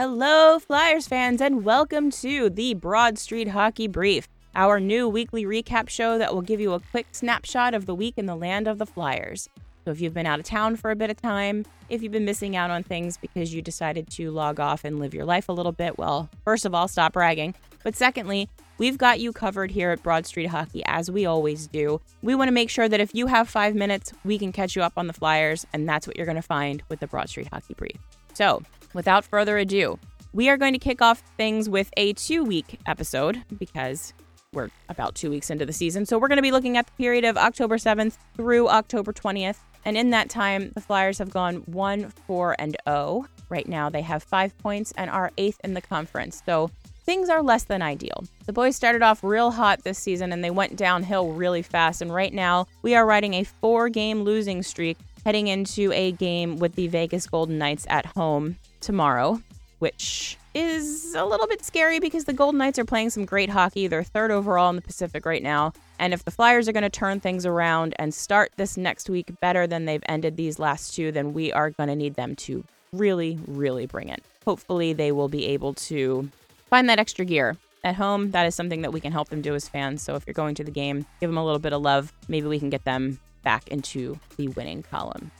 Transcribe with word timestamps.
Hello, 0.00 0.58
Flyers 0.58 1.06
fans, 1.06 1.42
and 1.42 1.62
welcome 1.62 2.10
to 2.10 2.48
the 2.48 2.72
Broad 2.72 3.18
Street 3.18 3.48
Hockey 3.48 3.86
Brief, 3.86 4.26
our 4.54 4.80
new 4.80 5.06
weekly 5.06 5.44
recap 5.44 5.90
show 5.90 6.16
that 6.16 6.32
will 6.32 6.40
give 6.40 6.58
you 6.58 6.72
a 6.72 6.80
quick 6.80 7.08
snapshot 7.12 7.74
of 7.74 7.84
the 7.84 7.94
week 7.94 8.14
in 8.16 8.24
the 8.24 8.34
land 8.34 8.66
of 8.66 8.78
the 8.78 8.86
Flyers. 8.86 9.50
So, 9.84 9.90
if 9.90 10.00
you've 10.00 10.14
been 10.14 10.24
out 10.24 10.40
of 10.40 10.46
town 10.46 10.76
for 10.76 10.90
a 10.90 10.96
bit 10.96 11.10
of 11.10 11.20
time, 11.20 11.66
if 11.90 12.02
you've 12.02 12.12
been 12.12 12.24
missing 12.24 12.56
out 12.56 12.70
on 12.70 12.82
things 12.82 13.18
because 13.18 13.52
you 13.52 13.60
decided 13.60 14.08
to 14.12 14.30
log 14.30 14.58
off 14.58 14.86
and 14.86 14.98
live 14.98 15.12
your 15.12 15.26
life 15.26 15.50
a 15.50 15.52
little 15.52 15.70
bit, 15.70 15.98
well, 15.98 16.30
first 16.46 16.64
of 16.64 16.74
all, 16.74 16.88
stop 16.88 17.12
bragging. 17.12 17.54
But 17.84 17.94
secondly, 17.94 18.48
we've 18.78 18.96
got 18.96 19.20
you 19.20 19.34
covered 19.34 19.70
here 19.70 19.90
at 19.90 20.02
Broad 20.02 20.24
Street 20.24 20.46
Hockey 20.46 20.82
as 20.86 21.10
we 21.10 21.26
always 21.26 21.66
do. 21.66 22.00
We 22.22 22.34
want 22.34 22.48
to 22.48 22.52
make 22.52 22.70
sure 22.70 22.88
that 22.88 23.00
if 23.00 23.14
you 23.14 23.26
have 23.26 23.50
five 23.50 23.74
minutes, 23.74 24.14
we 24.24 24.38
can 24.38 24.50
catch 24.50 24.74
you 24.74 24.82
up 24.82 24.94
on 24.96 25.08
the 25.08 25.12
Flyers, 25.12 25.66
and 25.74 25.86
that's 25.86 26.06
what 26.06 26.16
you're 26.16 26.24
going 26.24 26.36
to 26.36 26.42
find 26.42 26.82
with 26.88 27.00
the 27.00 27.06
Broad 27.06 27.28
Street 27.28 27.48
Hockey 27.52 27.74
Brief. 27.74 27.98
So, 28.32 28.62
without 28.94 29.24
further 29.24 29.58
ado, 29.58 29.98
we 30.32 30.48
are 30.48 30.56
going 30.56 30.72
to 30.72 30.78
kick 30.78 31.02
off 31.02 31.22
things 31.36 31.68
with 31.68 31.90
a 31.96 32.12
two 32.12 32.44
week 32.44 32.78
episode 32.86 33.42
because 33.58 34.12
we're 34.52 34.70
about 34.88 35.14
two 35.14 35.30
weeks 35.30 35.50
into 35.50 35.64
the 35.64 35.72
season. 35.72 36.06
So, 36.06 36.18
we're 36.18 36.28
going 36.28 36.36
to 36.36 36.42
be 36.42 36.52
looking 36.52 36.76
at 36.76 36.86
the 36.86 36.92
period 36.92 37.24
of 37.24 37.36
October 37.36 37.76
7th 37.76 38.16
through 38.36 38.68
October 38.68 39.12
20th. 39.12 39.58
And 39.84 39.96
in 39.96 40.10
that 40.10 40.28
time, 40.28 40.72
the 40.74 40.80
Flyers 40.80 41.18
have 41.18 41.30
gone 41.30 41.56
1 41.66 42.10
4 42.26 42.56
and 42.58 42.76
0. 42.88 43.26
Right 43.48 43.68
now, 43.68 43.88
they 43.88 44.02
have 44.02 44.22
five 44.22 44.56
points 44.58 44.92
and 44.96 45.10
are 45.10 45.32
eighth 45.38 45.60
in 45.64 45.74
the 45.74 45.80
conference. 45.80 46.42
So, 46.44 46.70
things 47.04 47.28
are 47.28 47.42
less 47.42 47.64
than 47.64 47.82
ideal. 47.82 48.24
The 48.46 48.52
boys 48.52 48.76
started 48.76 49.02
off 49.02 49.24
real 49.24 49.50
hot 49.50 49.82
this 49.82 49.98
season 49.98 50.32
and 50.32 50.44
they 50.44 50.50
went 50.50 50.76
downhill 50.76 51.32
really 51.32 51.62
fast. 51.62 52.02
And 52.02 52.12
right 52.12 52.32
now, 52.32 52.66
we 52.82 52.94
are 52.94 53.06
riding 53.06 53.34
a 53.34 53.44
four 53.44 53.88
game 53.88 54.22
losing 54.22 54.62
streak 54.62 54.98
heading 55.24 55.48
into 55.48 55.92
a 55.92 56.12
game 56.12 56.56
with 56.58 56.74
the 56.74 56.88
Vegas 56.88 57.26
Golden 57.26 57.58
Knights 57.58 57.86
at 57.88 58.06
home 58.06 58.56
tomorrow, 58.80 59.40
which 59.78 60.36
is 60.54 61.14
a 61.14 61.24
little 61.24 61.46
bit 61.46 61.64
scary 61.64 62.00
because 62.00 62.24
the 62.24 62.32
Golden 62.32 62.58
Knights 62.58 62.78
are 62.78 62.84
playing 62.84 63.10
some 63.10 63.24
great 63.24 63.50
hockey. 63.50 63.86
They're 63.86 64.02
third 64.02 64.30
overall 64.30 64.70
in 64.70 64.76
the 64.76 64.82
Pacific 64.82 65.24
right 65.24 65.42
now. 65.42 65.72
And 65.98 66.12
if 66.12 66.24
the 66.24 66.30
Flyers 66.30 66.68
are 66.68 66.72
going 66.72 66.82
to 66.82 66.90
turn 66.90 67.20
things 67.20 67.46
around 67.46 67.94
and 67.98 68.12
start 68.12 68.52
this 68.56 68.76
next 68.76 69.08
week 69.08 69.30
better 69.40 69.66
than 69.66 69.84
they've 69.84 70.02
ended 70.08 70.36
these 70.36 70.58
last 70.58 70.94
two, 70.94 71.12
then 71.12 71.34
we 71.34 71.52
are 71.52 71.70
going 71.70 71.88
to 71.88 71.96
need 71.96 72.14
them 72.14 72.34
to 72.36 72.64
really, 72.92 73.38
really 73.46 73.86
bring 73.86 74.08
it. 74.08 74.24
Hopefully, 74.44 74.92
they 74.92 75.12
will 75.12 75.28
be 75.28 75.46
able 75.46 75.74
to 75.74 76.28
find 76.68 76.88
that 76.88 76.98
extra 76.98 77.24
gear. 77.24 77.56
At 77.84 77.94
home, 77.94 78.32
that 78.32 78.46
is 78.46 78.54
something 78.54 78.82
that 78.82 78.92
we 78.92 79.00
can 79.00 79.12
help 79.12 79.28
them 79.28 79.40
do 79.40 79.54
as 79.54 79.68
fans. 79.68 80.02
So 80.02 80.14
if 80.14 80.26
you're 80.26 80.34
going 80.34 80.54
to 80.56 80.64
the 80.64 80.70
game, 80.70 81.06
give 81.20 81.30
them 81.30 81.38
a 81.38 81.44
little 81.44 81.58
bit 81.58 81.72
of 81.72 81.80
love. 81.80 82.12
Maybe 82.28 82.46
we 82.46 82.58
can 82.58 82.68
get 82.68 82.84
them 82.84 83.18
back 83.42 83.68
into 83.68 84.18
the 84.36 84.48
winning 84.48 84.82
column. 84.82 85.30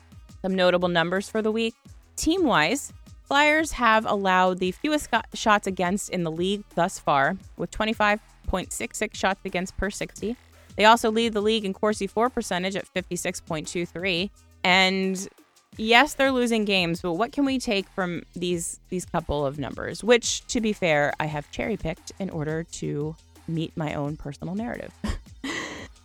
Some 0.43 0.55
notable 0.55 0.89
numbers 0.89 1.29
for 1.29 1.43
the 1.43 1.53
week. 1.53 1.75
Team 2.17 2.45
wise, 2.45 2.93
Flyers 3.31 3.71
have 3.71 4.07
allowed 4.07 4.59
the 4.59 4.73
fewest 4.73 5.09
shots 5.35 5.69
against 5.69 6.11
in 6.11 6.25
the 6.25 6.33
league 6.33 6.65
thus 6.75 6.99
far, 6.99 7.37
with 7.57 7.71
25.66 7.71 9.15
shots 9.15 9.41
against 9.45 9.77
per 9.77 9.89
60. 9.89 10.35
They 10.75 10.85
also 10.85 11.13
lead 11.13 11.35
the 11.35 11.41
league 11.41 11.65
in 11.65 11.73
Corsi 11.73 12.09
for 12.09 12.29
percentage 12.29 12.75
at 12.75 12.93
56.23. 12.93 14.31
And 14.65 15.29
yes, 15.77 16.15
they're 16.15 16.33
losing 16.33 16.65
games, 16.65 17.03
but 17.03 17.13
what 17.13 17.31
can 17.31 17.45
we 17.45 17.61
take 17.61 17.89
from 17.91 18.25
these 18.35 18.81
these 18.89 19.05
couple 19.05 19.47
of 19.47 19.61
numbers? 19.61 20.03
Which, 20.03 20.45
to 20.49 20.61
be 20.61 20.73
fair, 20.73 21.13
I 21.21 21.27
have 21.27 21.49
cherry 21.53 21.77
picked 21.77 22.11
in 22.19 22.31
order 22.31 22.65
to 22.65 23.15
meet 23.47 23.77
my 23.77 23.95
own 23.95 24.17
personal 24.17 24.57
narrative. 24.57 24.93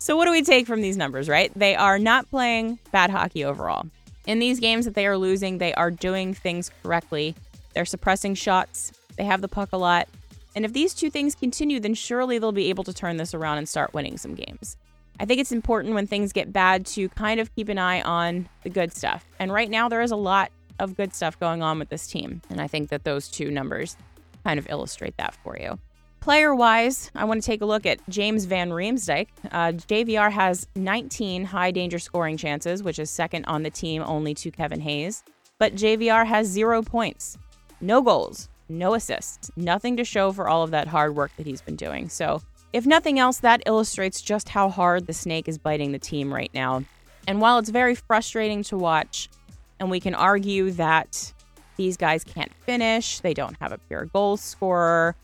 so, 0.05 0.15
what 0.15 0.25
do 0.25 0.31
we 0.31 0.43
take 0.43 0.67
from 0.67 0.81
these 0.81 0.97
numbers? 0.97 1.27
Right? 1.27 1.51
They 1.55 1.75
are 1.75 1.97
not 1.97 2.29
playing 2.29 2.77
bad 2.91 3.09
hockey 3.09 3.43
overall. 3.43 3.87
In 4.27 4.37
these 4.37 4.59
games 4.59 4.85
that 4.85 4.93
they 4.93 5.07
are 5.07 5.17
losing, 5.17 5.57
they 5.57 5.73
are 5.73 5.89
doing 5.89 6.35
things 6.35 6.69
correctly. 6.83 7.33
They're 7.73 7.85
suppressing 7.85 8.35
shots. 8.35 8.91
They 9.15 9.23
have 9.23 9.41
the 9.41 9.47
puck 9.47 9.69
a 9.73 9.77
lot. 9.77 10.07
And 10.55 10.63
if 10.63 10.73
these 10.73 10.93
two 10.93 11.09
things 11.09 11.33
continue, 11.33 11.79
then 11.79 11.95
surely 11.95 12.37
they'll 12.37 12.51
be 12.51 12.69
able 12.69 12.83
to 12.83 12.93
turn 12.93 13.17
this 13.17 13.33
around 13.33 13.57
and 13.57 13.67
start 13.67 13.95
winning 13.95 14.19
some 14.19 14.35
games. 14.35 14.77
I 15.19 15.25
think 15.25 15.41
it's 15.41 15.51
important 15.51 15.95
when 15.95 16.05
things 16.05 16.31
get 16.33 16.53
bad 16.53 16.85
to 16.87 17.09
kind 17.09 17.39
of 17.39 17.55
keep 17.55 17.67
an 17.69 17.79
eye 17.79 18.03
on 18.03 18.47
the 18.61 18.69
good 18.69 18.93
stuff. 18.93 19.25
And 19.39 19.51
right 19.51 19.71
now, 19.71 19.89
there 19.89 20.03
is 20.03 20.11
a 20.11 20.15
lot 20.15 20.51
of 20.77 20.95
good 20.95 21.15
stuff 21.15 21.39
going 21.39 21.63
on 21.63 21.79
with 21.79 21.89
this 21.89 22.05
team. 22.05 22.43
And 22.51 22.61
I 22.61 22.67
think 22.67 22.89
that 22.89 23.05
those 23.05 23.27
two 23.27 23.49
numbers 23.49 23.97
kind 24.43 24.59
of 24.59 24.69
illustrate 24.69 25.17
that 25.17 25.33
for 25.43 25.57
you. 25.57 25.79
Player 26.25 26.55
wise, 26.55 27.11
I 27.13 27.23
want 27.25 27.43
to 27.43 27.45
take 27.45 27.61
a 27.61 27.67
look 27.67 27.85
at 27.85 27.99
James 28.09 28.45
Van 28.45 28.71
Riemsdyk. 28.71 29.27
Uh, 29.51 29.73
JVR 29.73 30.31
has 30.31 30.67
19 30.73 31.45
high 31.45 31.69
danger 31.69 31.99
scoring 31.99 32.35
chances, 32.35 32.81
which 32.81 32.97
is 32.97 33.11
second 33.11 33.45
on 33.45 33.61
the 33.61 33.69
team 33.69 34.01
only 34.03 34.33
to 34.33 34.49
Kevin 34.49 34.79
Hayes. 34.79 35.23
But 35.59 35.75
JVR 35.75 36.25
has 36.25 36.47
zero 36.47 36.81
points, 36.81 37.37
no 37.79 38.01
goals, 38.01 38.49
no 38.69 38.95
assists, 38.95 39.51
nothing 39.55 39.97
to 39.97 40.03
show 40.03 40.31
for 40.31 40.49
all 40.49 40.63
of 40.63 40.71
that 40.71 40.87
hard 40.87 41.15
work 41.15 41.29
that 41.37 41.45
he's 41.45 41.61
been 41.61 41.75
doing. 41.75 42.09
So, 42.09 42.41
if 42.73 42.87
nothing 42.87 43.19
else, 43.19 43.37
that 43.41 43.61
illustrates 43.67 44.19
just 44.19 44.49
how 44.49 44.67
hard 44.69 45.05
the 45.05 45.13
snake 45.13 45.47
is 45.47 45.59
biting 45.59 45.91
the 45.91 45.99
team 45.99 46.33
right 46.33 46.49
now. 46.55 46.83
And 47.27 47.39
while 47.39 47.59
it's 47.59 47.69
very 47.69 47.93
frustrating 47.93 48.63
to 48.63 48.77
watch, 48.77 49.29
and 49.79 49.91
we 49.91 49.99
can 49.99 50.15
argue 50.15 50.71
that 50.71 51.31
these 51.77 51.97
guys 51.97 52.23
can't 52.23 52.51
finish, 52.65 53.19
they 53.19 53.35
don't 53.35 53.57
have 53.61 53.71
a 53.71 53.77
pure 53.77 54.05
goal 54.05 54.37
scorer, 54.37 55.15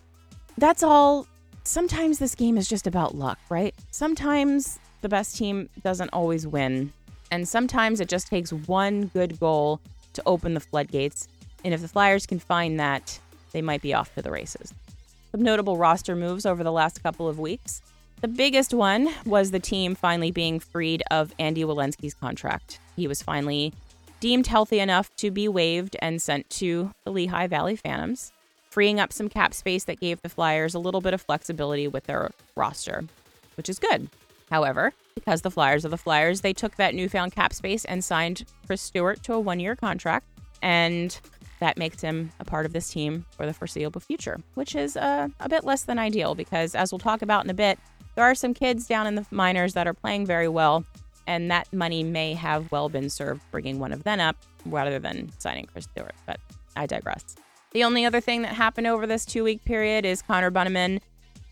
that's 0.58 0.84
all. 0.84 1.28
Sometimes 1.64 2.20
this 2.20 2.36
game 2.36 2.58
is 2.58 2.68
just 2.68 2.88
about 2.88 3.16
luck, 3.16 3.40
right? 3.50 3.74
Sometimes 3.92 4.80
the 5.02 5.10
best 5.10 5.38
team 5.38 5.70
doesn't 5.84 6.10
always 6.10 6.48
win. 6.48 6.92
And 7.32 7.48
sometimes 7.48 8.00
it 8.00 8.10
just 8.10 8.28
takes 8.28 8.52
one 8.52 9.08
good 9.08 9.40
goal 9.40 9.80
to 10.14 10.24
open 10.26 10.54
the 10.54 10.60
floodgates. 10.60 11.28
And 11.64 11.74
if 11.74 11.82
the 11.82 11.88
Flyers 11.88 12.26
can 12.26 12.40
find 12.40 12.80
that, 12.80 13.20
they 13.52 13.62
might 13.62 13.82
be 13.82 13.94
off 13.94 14.14
to 14.16 14.22
the 14.22 14.32
races. 14.32 14.74
Some 15.32 15.42
notable 15.42 15.78
roster 15.78 16.16
moves 16.16 16.46
over 16.46 16.64
the 16.64 16.72
last 16.72 17.02
couple 17.04 17.28
of 17.28 17.40
weeks. 17.40 17.82
The 18.22 18.28
biggest 18.28 18.74
one 18.74 19.10
was 19.26 19.52
the 19.52 19.60
team 19.60 19.96
finally 19.96 20.32
being 20.32 20.60
freed 20.60 21.04
of 21.10 21.34
Andy 21.40 21.64
Welinski's 21.64 22.14
contract. 22.14 22.80
He 22.96 23.08
was 23.08 23.22
finally 23.22 23.74
deemed 24.20 24.48
healthy 24.48 24.80
enough 24.80 25.10
to 25.16 25.32
be 25.32 25.48
waived 25.48 25.96
and 26.02 26.22
sent 26.22 26.50
to 26.52 26.92
the 27.04 27.12
Lehigh 27.12 27.48
Valley 27.48 27.76
Phantoms 27.76 28.32
freeing 28.72 29.00
up 29.00 29.14
some 29.14 29.30
cap 29.30 29.54
space 29.54 29.84
that 29.84 30.00
gave 30.00 30.22
the 30.22 30.30
Flyers 30.30 30.74
a 30.74 30.80
little 30.80 31.02
bit 31.02 31.14
of 31.14 31.22
flexibility 31.22 31.88
with 31.88 32.06
their 32.06 32.32
roster, 32.56 33.04
which 33.58 33.70
is 33.70 33.78
good. 33.78 34.10
However, 34.50 34.94
because 35.14 35.42
the 35.42 35.52
Flyers 35.52 35.86
are 35.86 35.90
the 35.90 35.98
Flyers, 35.98 36.42
they 36.42 36.54
took 36.54 36.76
that 36.78 36.96
newfound 36.96 37.34
cap 37.34 37.54
space 37.54 37.86
and 37.86 38.04
signed 38.04 38.46
Chris 38.66 38.82
Stewart 38.82 39.22
to 39.24 39.34
a 39.34 39.40
one 39.40 39.60
year 39.60 39.76
contract. 39.76 40.26
And 40.62 41.20
that 41.60 41.78
makes 41.78 42.02
him 42.02 42.32
a 42.40 42.46
part 42.46 42.66
of 42.66 42.74
this 42.74 42.90
team 42.90 43.26
for 43.32 43.46
the 43.46 43.54
foreseeable 43.54 44.02
future, 44.02 44.40
which 44.56 44.76
is 44.76 44.98
uh, 44.98 45.28
a 45.40 45.50
bit 45.50 45.64
less 45.64 45.84
than 45.84 46.00
ideal 46.00 46.34
because, 46.34 46.74
as 46.74 46.92
we'll 46.92 47.00
talk 47.00 47.22
about 47.22 47.44
in 47.44 47.50
a 47.50 47.54
bit, 47.54 47.78
there 48.16 48.26
are 48.26 48.36
some 48.36 48.54
kids 48.54 48.88
down 48.88 49.08
in 49.08 49.16
the 49.16 49.26
minors 49.32 49.74
that 49.74 49.88
are 49.88 49.94
playing 49.94 50.26
very 50.26 50.48
well, 50.48 50.84
and 51.28 51.52
that 51.52 51.72
money 51.72 52.04
may 52.04 52.34
have 52.34 52.72
well 52.72 52.90
been 52.90 53.10
served 53.10 53.42
bringing 53.52 53.80
one 53.80 53.94
of 53.94 54.04
them 54.04 54.20
up 54.20 54.36
rather 54.66 55.00
than 55.00 55.32
signing 55.40 55.66
Chris 55.66 55.86
Stewart. 55.86 56.16
But 56.26 56.40
I 56.76 56.88
digress. 56.88 57.36
The 57.72 57.84
only 57.86 58.06
other 58.06 58.20
thing 58.20 58.42
that 58.42 58.54
happened 58.54 58.88
over 58.88 59.08
this 59.08 59.26
two 59.26 59.44
week 59.44 59.64
period 59.64 60.06
is 60.06 60.22
Connor 60.22 60.52
Bunnaman 60.52 61.00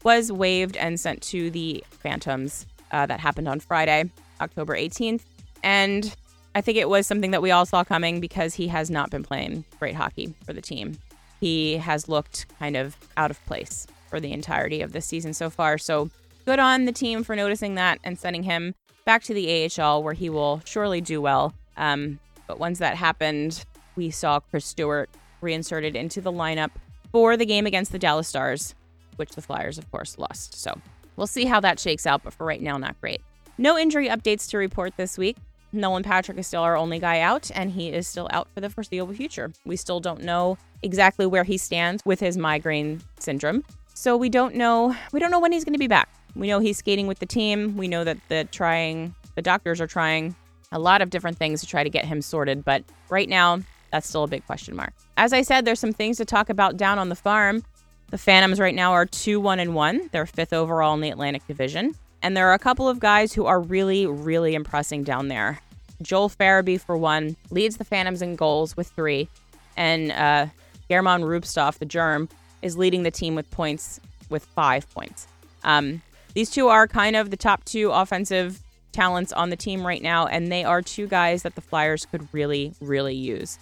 was 0.03 0.31
waived 0.31 0.75
and 0.75 1.00
sent 1.00 1.22
to 1.24 1.50
the 1.50 1.84
Phantoms. 1.90 2.66
Uh, 2.91 3.06
that 3.06 3.19
happened 3.19 3.47
on 3.47 3.59
Friday, 3.59 4.09
October 4.41 4.75
18th. 4.75 5.22
And 5.62 6.16
I 6.56 6.62
think 6.62 6.78
it 6.78 6.90
was 6.90 7.06
something 7.06 7.29
that 7.31 7.41
we 7.41 7.52
all 7.52 7.68
saw 7.68 7.84
coming 7.84 8.19
because 8.19 8.56
he 8.56 8.68
has 8.69 8.90
not 8.90 9.12
been 9.12 9.22
playing 9.22 9.63
great 9.78 9.94
hockey 9.94 10.34
for 10.44 10.53
the 10.53 10.62
team. 10.62 10.97
He 11.40 11.78
has 11.78 12.09
looked 12.09 12.47
kind 12.58 12.75
of 12.75 12.97
out 13.16 13.29
of 13.29 13.46
place 13.46 13.85
for 14.09 14.19
the 14.19 14.31
entirety 14.31 14.81
of 14.81 14.91
this 14.91 15.06
season 15.06 15.34
so 15.35 15.52
far. 15.52 15.78
So 15.78 16.09
good 16.46 16.58
on 16.58 16.85
the 16.85 16.91
team 16.91 17.24
for 17.24 17.35
noticing 17.35 17.75
that 17.75 18.00
and 18.03 18.18
sending 18.18 18.41
him 18.41 18.74
back 19.06 19.22
to 19.25 19.35
the 19.35 19.70
AHL 19.78 20.02
where 20.02 20.14
he 20.14 20.29
will 20.29 20.61
surely 20.66 21.02
do 21.02 21.22
well. 21.22 21.53
Um, 21.78 22.20
but 22.47 22.59
once 22.59 22.79
that 22.79 22.96
happened, 22.96 23.64
we 23.96 24.09
saw 24.09 24.40
Chris 24.40 24.66
Stewart 24.66 25.11
reinserted 25.41 25.96
into 25.96 26.22
the 26.22 26.32
lineup 26.32 26.72
for 27.12 27.38
the 27.38 27.46
game 27.46 27.66
against 27.66 27.91
the 27.91 28.00
Dallas 28.00 28.28
Stars, 28.28 28.76
which 29.16 29.32
the 29.32 29.41
Flyers, 29.41 29.78
of 29.78 29.90
course, 29.91 30.18
lost. 30.18 30.56
So 30.56 30.80
we'll 31.16 31.28
see 31.28 31.46
how 31.46 31.59
that 31.59 31.80
shakes 31.80 32.06
out, 32.06 32.24
but 32.24 32.34
for 32.34 32.46
right 32.46 32.62
now, 32.62 32.78
not 32.78 33.00
great. 33.02 33.22
No 33.58 33.78
injury 33.78 34.08
updates 34.08 34.50
to 34.52 34.58
report 34.58 34.94
this 34.96 35.18
week. 35.18 35.38
Nolan 35.72 36.03
Patrick 36.03 36.38
is 36.38 36.47
still 36.47 36.62
our 36.62 36.76
only 36.76 37.00
guy 37.00 37.20
out, 37.20 37.52
and 37.53 37.72
he 37.72 37.90
is 37.90 38.08
still 38.08 38.28
out 38.32 38.47
for 38.53 38.62
the 38.62 38.70
foreseeable 38.70 39.14
future. 39.14 39.52
We 39.66 39.76
still 39.76 40.00
don't 40.00 40.24
know 40.24 40.58
exactly 40.82 41.26
where 41.26 41.44
he 41.44 41.58
stands 41.58 42.03
with 42.06 42.20
his 42.20 42.38
migraine 42.38 43.02
syndrome. 43.20 43.64
So 43.94 44.16
we 44.16 44.30
don't 44.30 44.56
know 44.56 44.96
we 45.12 45.20
don't 45.20 45.30
know 45.30 45.40
when 45.40 45.52
he's 45.52 45.66
going 45.66 45.74
to 45.74 45.80
be 45.80 45.88
back. 45.88 46.09
We 46.35 46.47
know 46.47 46.59
he's 46.59 46.78
skating 46.78 47.06
with 47.06 47.20
the 47.20 47.26
team. 47.26 47.76
We 47.76 47.88
know 47.88 48.03
that 48.03 48.18
the 48.30 48.47
trying 48.52 49.14
the 49.35 49.42
doctors 49.42 49.82
are 49.82 49.88
trying 49.88 50.35
a 50.72 50.80
lot 50.80 51.02
of 51.02 51.09
different 51.09 51.38
things 51.38 51.62
to 51.62 51.68
try 51.68 51.84
to 51.84 51.90
get 51.90 52.06
him 52.06 52.22
sorted, 52.22 52.64
but 52.64 52.84
right 53.09 53.28
now 53.28 53.59
that's 53.91 54.08
still 54.08 54.24
a 54.24 54.28
big 54.28 54.46
question 54.46 54.76
mark. 54.76 54.94
As 55.18 55.34
I 55.34 55.41
said, 55.41 55.66
there's 55.66 55.80
some 55.80 55.94
things 55.94 56.18
to 56.18 56.26
talk 56.26 56.50
about 56.50 56.78
down 56.78 57.00
on 57.00 57.09
the 57.09 57.16
farm. 57.16 57.64
The 58.12 58.18
Phantoms 58.18 58.59
right 58.59 58.74
now 58.74 58.91
are 58.91 59.06
2 59.06 59.40
1 59.40 59.59
and 59.59 59.76
1. 59.76 60.09
They're 60.12 60.26
fifth 60.26 60.53
overall 60.53 60.94
in 60.94 61.02
the 61.02 61.09
Atlantic 61.09 61.46
Division. 61.47 61.96
And 62.22 62.36
there 62.36 62.50
are 62.50 62.53
a 62.53 62.59
couple 62.59 62.90
of 62.90 63.00
guys 63.00 63.34
who 63.34 63.46
are 63.46 63.59
really, 63.59 64.06
really 64.06 64.56
impressing 64.56 65.03
down 65.03 65.28
there. 65.28 65.59
Joel 66.02 66.30
Farabee, 66.30 66.80
for 66.80 66.97
one, 66.97 67.36
leads 67.50 67.78
the 67.78 67.84
Phantoms 67.84 68.22
in 68.22 68.36
goals 68.36 68.76
with 68.76 68.88
three. 68.90 69.30
And 69.78 70.12
uh, 70.12 70.47
German 70.90 71.22
Rubtsov, 71.22 71.78
the 71.78 71.85
germ, 71.85 72.30
is 72.62 72.78
leading 72.78 73.03
the 73.03 73.12
team 73.12 73.35
with 73.35 73.50
points 73.52 74.00
with 74.30 74.46
five 74.46 74.90
points. 74.94 75.28
Um, 75.64 76.02
these 76.34 76.50
two 76.50 76.68
are 76.68 76.88
kind 76.88 77.16
of 77.16 77.32
the 77.32 77.38
top 77.38 77.66
two 77.66 77.92
offensive 77.92 78.62
talents 78.92 79.32
on 79.32 79.50
the 79.50 79.56
team 79.56 79.85
right 79.85 80.02
now, 80.02 80.28
and 80.28 80.52
they 80.52 80.64
are 80.64 80.82
two 80.82 81.08
guys 81.08 81.44
that 81.44 81.56
the 81.56 81.62
Flyers 81.62 82.06
could 82.06 82.28
really, 82.34 82.74
really 82.82 83.16
use. 83.16 83.58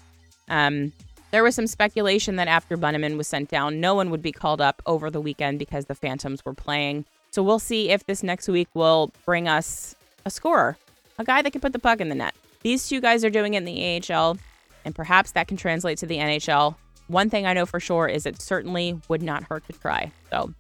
Um, 0.48 0.94
there 1.32 1.44
was 1.44 1.56
some 1.56 1.68
speculation 1.68 2.38
that 2.38 2.48
after 2.48 2.78
Bunnaman 2.78 3.18
was 3.18 3.28
sent 3.28 3.50
down, 3.50 3.82
no 3.82 3.94
one 3.96 4.10
would 4.10 4.22
be 4.22 4.32
called 4.32 4.62
up 4.62 4.82
over 4.86 5.10
the 5.12 5.20
weekend 5.20 5.60
because 5.60 5.86
the 5.86 5.96
Phantoms 5.96 6.46
were 6.46 6.54
playing. 6.54 7.06
So 7.32 7.44
we'll 7.44 7.60
see 7.60 7.90
if 7.90 8.06
this 8.06 8.24
next 8.24 8.48
week 8.48 8.70
will 8.74 9.12
bring 9.26 9.48
us 9.48 9.96
a 10.26 10.30
scorer, 10.30 10.78
a 11.20 11.24
guy 11.24 11.42
that 11.42 11.52
can 11.52 11.62
put 11.62 11.74
the 11.74 11.80
puck 11.80 12.00
in 12.00 12.10
the 12.10 12.16
net. 12.16 12.34
These 12.64 12.88
two 12.88 13.02
guys 13.02 13.24
are 13.26 13.30
doing 13.30 13.54
it 13.54 13.58
in 13.58 13.66
the 13.66 14.14
AHL, 14.14 14.38
and 14.86 14.96
perhaps 14.96 15.32
that 15.32 15.48
can 15.48 15.58
translate 15.58 15.98
to 16.00 16.06
the 16.06 16.18
NHL. 16.18 16.76
One 17.08 17.30
thing 17.30 17.46
I 17.46 17.54
know 17.54 17.66
for 17.66 17.80
sure 17.80 18.08
is 18.08 18.26
it 18.26 18.42
certainly 18.42 19.00
would 19.08 19.22
not 19.22 19.44
hurt 19.44 19.66
to 19.68 19.74
try. 19.74 20.12
So, 20.32 20.54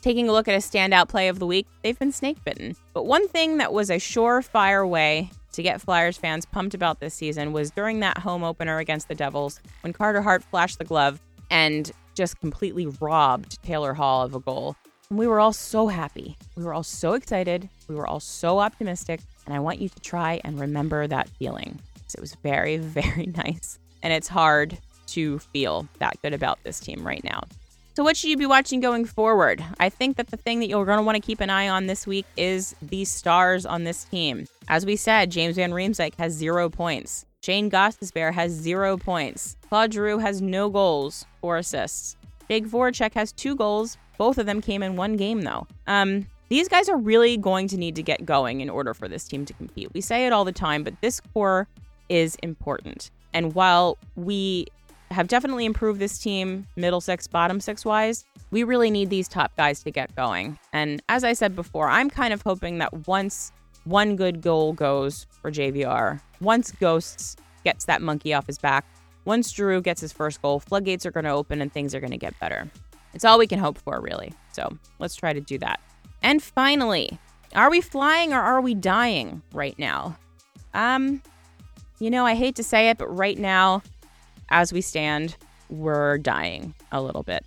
taking 0.00 0.28
a 0.28 0.32
look 0.32 0.48
at 0.48 0.54
a 0.54 0.58
standout 0.58 1.08
play 1.08 1.28
of 1.28 1.38
the 1.38 1.46
week, 1.46 1.66
they've 1.82 1.98
been 1.98 2.12
snake 2.12 2.42
bitten. 2.44 2.76
But 2.92 3.06
one 3.06 3.28
thing 3.28 3.58
that 3.58 3.72
was 3.72 3.90
a 3.90 3.96
surefire 3.96 4.88
way 4.88 5.30
to 5.52 5.62
get 5.62 5.80
Flyers 5.80 6.16
fans 6.16 6.46
pumped 6.46 6.74
about 6.74 7.00
this 7.00 7.14
season 7.14 7.52
was 7.52 7.70
during 7.70 8.00
that 8.00 8.18
home 8.18 8.42
opener 8.42 8.78
against 8.78 9.08
the 9.08 9.14
Devils 9.14 9.60
when 9.82 9.92
Carter 9.92 10.22
Hart 10.22 10.42
flashed 10.42 10.78
the 10.78 10.84
glove 10.84 11.20
and 11.50 11.90
just 12.14 12.40
completely 12.40 12.86
robbed 13.00 13.62
Taylor 13.62 13.94
Hall 13.94 14.22
of 14.22 14.34
a 14.34 14.40
goal. 14.40 14.76
And 15.10 15.18
we 15.18 15.26
were 15.26 15.40
all 15.40 15.52
so 15.52 15.88
happy. 15.88 16.36
We 16.56 16.64
were 16.64 16.72
all 16.72 16.82
so 16.82 17.12
excited. 17.12 17.68
We 17.88 17.94
were 17.94 18.06
all 18.06 18.20
so 18.20 18.58
optimistic. 18.58 19.20
And 19.46 19.54
I 19.54 19.58
want 19.60 19.78
you 19.78 19.88
to 19.88 20.00
try 20.00 20.40
and 20.44 20.58
remember 20.58 21.06
that 21.06 21.28
feeling. 21.28 21.78
It 22.14 22.20
was 22.20 22.34
very, 22.36 22.76
very 22.78 23.26
nice. 23.26 23.78
And 24.02 24.12
it's 24.12 24.28
hard 24.28 24.78
to 25.08 25.38
feel 25.38 25.86
that 25.98 26.20
good 26.22 26.32
about 26.32 26.58
this 26.64 26.80
team 26.80 27.06
right 27.06 27.22
now. 27.24 27.42
So, 27.94 28.02
what 28.02 28.16
should 28.16 28.30
you 28.30 28.38
be 28.38 28.46
watching 28.46 28.80
going 28.80 29.04
forward? 29.04 29.62
I 29.78 29.90
think 29.90 30.16
that 30.16 30.28
the 30.28 30.38
thing 30.38 30.60
that 30.60 30.68
you're 30.68 30.86
going 30.86 30.96
to 30.96 31.04
want 31.04 31.16
to 31.16 31.20
keep 31.20 31.40
an 31.40 31.50
eye 31.50 31.68
on 31.68 31.86
this 31.86 32.06
week 32.06 32.24
is 32.38 32.74
the 32.80 33.04
stars 33.04 33.66
on 33.66 33.84
this 33.84 34.04
team. 34.04 34.46
As 34.68 34.86
we 34.86 34.96
said, 34.96 35.30
James 35.30 35.56
Van 35.56 35.72
Riemsdyk 35.72 36.14
has 36.14 36.32
zero 36.32 36.70
points. 36.70 37.26
Shane 37.42 37.70
Gostisbehere 37.70 38.32
has 38.32 38.50
zero 38.50 38.96
points. 38.96 39.58
Claude 39.68 39.92
Giroux 39.92 40.18
has 40.18 40.40
no 40.40 40.70
goals 40.70 41.26
or 41.42 41.58
assists. 41.58 42.16
Jake 42.48 42.66
Voracek 42.66 43.12
has 43.12 43.30
two 43.30 43.54
goals. 43.54 43.98
Both 44.16 44.38
of 44.38 44.46
them 44.46 44.62
came 44.62 44.82
in 44.82 44.96
one 44.96 45.16
game, 45.16 45.42
though. 45.42 45.66
Um, 45.86 46.26
these 46.48 46.68
guys 46.68 46.88
are 46.88 46.96
really 46.96 47.36
going 47.36 47.68
to 47.68 47.76
need 47.76 47.96
to 47.96 48.02
get 48.02 48.24
going 48.24 48.62
in 48.62 48.70
order 48.70 48.94
for 48.94 49.06
this 49.06 49.24
team 49.24 49.44
to 49.44 49.52
compete. 49.52 49.92
We 49.92 50.00
say 50.00 50.26
it 50.26 50.32
all 50.32 50.46
the 50.46 50.52
time, 50.52 50.82
but 50.82 50.94
this 51.02 51.20
core 51.34 51.68
is 52.08 52.36
important. 52.36 53.10
And 53.34 53.54
while 53.54 53.98
we 54.16 54.66
have 55.12 55.28
definitely 55.28 55.64
improved 55.64 56.00
this 56.00 56.18
team, 56.18 56.66
middle 56.76 57.00
six, 57.00 57.26
bottom 57.26 57.60
six 57.60 57.84
wise. 57.84 58.24
We 58.50 58.64
really 58.64 58.90
need 58.90 59.10
these 59.10 59.28
top 59.28 59.54
guys 59.56 59.82
to 59.84 59.90
get 59.90 60.14
going. 60.16 60.58
And 60.72 61.02
as 61.08 61.24
I 61.24 61.32
said 61.32 61.54
before, 61.54 61.88
I'm 61.88 62.10
kind 62.10 62.32
of 62.32 62.42
hoping 62.42 62.78
that 62.78 63.06
once 63.06 63.52
one 63.84 64.16
good 64.16 64.40
goal 64.40 64.72
goes 64.72 65.26
for 65.40 65.50
JVR, 65.50 66.20
once 66.40 66.70
Ghosts 66.72 67.36
gets 67.64 67.84
that 67.86 68.02
monkey 68.02 68.34
off 68.34 68.46
his 68.46 68.58
back, 68.58 68.84
once 69.24 69.52
Drew 69.52 69.80
gets 69.80 70.00
his 70.00 70.12
first 70.12 70.42
goal, 70.42 70.60
floodgates 70.60 71.06
are 71.06 71.10
going 71.10 71.24
to 71.24 71.30
open 71.30 71.60
and 71.60 71.72
things 71.72 71.94
are 71.94 72.00
going 72.00 72.10
to 72.10 72.18
get 72.18 72.38
better. 72.40 72.68
It's 73.14 73.24
all 73.24 73.38
we 73.38 73.46
can 73.46 73.58
hope 73.58 73.78
for, 73.78 74.00
really. 74.00 74.32
So 74.52 74.76
let's 74.98 75.14
try 75.14 75.32
to 75.32 75.40
do 75.40 75.58
that. 75.58 75.80
And 76.22 76.42
finally, 76.42 77.18
are 77.54 77.70
we 77.70 77.80
flying 77.80 78.32
or 78.32 78.40
are 78.40 78.60
we 78.60 78.74
dying 78.74 79.42
right 79.52 79.78
now? 79.78 80.16
Um, 80.74 81.22
you 81.98 82.10
know, 82.10 82.24
I 82.24 82.34
hate 82.34 82.56
to 82.56 82.64
say 82.64 82.88
it, 82.88 82.98
but 82.98 83.08
right 83.08 83.38
now, 83.38 83.82
as 84.52 84.72
we 84.72 84.80
stand, 84.80 85.36
we're 85.70 86.18
dying 86.18 86.74
a 86.92 87.02
little 87.02 87.24
bit. 87.24 87.44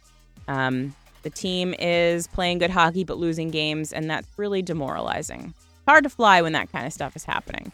Um, 0.49 0.93
the 1.21 1.29
team 1.29 1.73
is 1.79 2.27
playing 2.27 2.57
good 2.57 2.71
hockey 2.71 3.03
but 3.03 3.17
losing 3.17 3.49
games, 3.49 3.93
and 3.93 4.09
that's 4.09 4.27
really 4.37 4.61
demoralizing. 4.61 5.53
Hard 5.87 6.03
to 6.03 6.09
fly 6.09 6.41
when 6.41 6.53
that 6.53 6.71
kind 6.71 6.85
of 6.85 6.91
stuff 6.91 7.15
is 7.15 7.23
happening. 7.23 7.71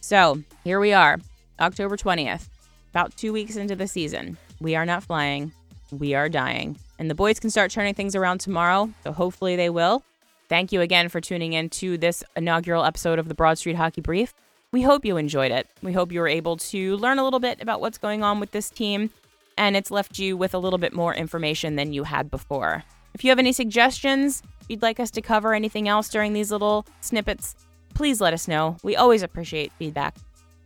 So 0.00 0.42
here 0.64 0.78
we 0.78 0.92
are, 0.92 1.18
October 1.58 1.96
20th, 1.96 2.48
about 2.90 3.16
two 3.16 3.32
weeks 3.32 3.56
into 3.56 3.74
the 3.74 3.88
season. 3.88 4.36
We 4.60 4.76
are 4.76 4.86
not 4.86 5.02
flying, 5.02 5.52
we 5.90 6.14
are 6.14 6.28
dying. 6.28 6.76
And 6.98 7.10
the 7.10 7.14
boys 7.14 7.40
can 7.40 7.50
start 7.50 7.70
turning 7.70 7.94
things 7.94 8.14
around 8.14 8.38
tomorrow, 8.38 8.92
so 9.02 9.12
hopefully 9.12 9.56
they 9.56 9.70
will. 9.70 10.04
Thank 10.48 10.72
you 10.72 10.82
again 10.82 11.08
for 11.08 11.20
tuning 11.20 11.54
in 11.54 11.70
to 11.70 11.96
this 11.96 12.22
inaugural 12.36 12.84
episode 12.84 13.18
of 13.18 13.28
the 13.28 13.34
Broad 13.34 13.56
Street 13.56 13.76
Hockey 13.76 14.02
Brief. 14.02 14.34
We 14.72 14.80
hope 14.80 15.04
you 15.04 15.18
enjoyed 15.18 15.52
it. 15.52 15.68
We 15.82 15.92
hope 15.92 16.12
you 16.12 16.20
were 16.20 16.28
able 16.28 16.56
to 16.56 16.96
learn 16.96 17.18
a 17.18 17.24
little 17.24 17.40
bit 17.40 17.60
about 17.60 17.82
what's 17.82 17.98
going 17.98 18.24
on 18.24 18.40
with 18.40 18.52
this 18.52 18.70
team, 18.70 19.10
and 19.58 19.76
it's 19.76 19.90
left 19.90 20.18
you 20.18 20.34
with 20.34 20.54
a 20.54 20.58
little 20.58 20.78
bit 20.78 20.94
more 20.94 21.14
information 21.14 21.76
than 21.76 21.92
you 21.92 22.04
had 22.04 22.30
before. 22.30 22.82
If 23.12 23.22
you 23.22 23.28
have 23.30 23.38
any 23.38 23.52
suggestions, 23.52 24.42
you'd 24.68 24.80
like 24.80 24.98
us 24.98 25.10
to 25.10 25.20
cover 25.20 25.52
anything 25.52 25.88
else 25.88 26.08
during 26.08 26.32
these 26.32 26.50
little 26.50 26.86
snippets, 27.02 27.54
please 27.92 28.18
let 28.18 28.32
us 28.32 28.48
know. 28.48 28.78
We 28.82 28.96
always 28.96 29.22
appreciate 29.22 29.72
feedback. 29.72 30.16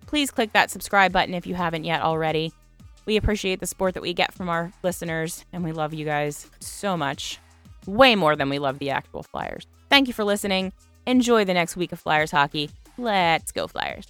Please 0.07 0.31
click 0.31 0.53
that 0.53 0.71
subscribe 0.71 1.13
button 1.13 1.35
if 1.35 1.45
you 1.45 1.57
haven't 1.57 1.83
yet 1.83 2.01
already. 2.01 2.53
We 3.07 3.17
appreciate 3.17 3.59
the 3.59 3.67
support 3.67 3.95
that 3.95 4.03
we 4.05 4.15
get 4.15 4.33
from 4.33 4.49
our 4.49 4.73
listeners, 4.85 5.45
and 5.53 5.65
we 5.65 5.73
love 5.73 5.93
you 5.93 6.05
guys 6.05 6.49
so 6.61 6.97
much. 6.97 7.41
Way 7.87 8.15
more 8.15 8.37
than 8.37 8.51
we 8.51 8.61
love 8.61 8.79
the 8.79 8.91
actual 8.91 9.25
Flyers. 9.25 9.67
Thank 9.91 10.07
you 10.07 10.15
for 10.15 10.23
listening. 10.23 10.73
Enjoy 11.09 11.45
the 11.45 11.55
next 11.55 11.77
week 11.77 11.91
of 11.91 11.99
Flyers 11.99 12.31
hockey. 12.31 12.71
Let's 12.99 13.53
go, 13.53 13.67
Flyers. 13.67 14.07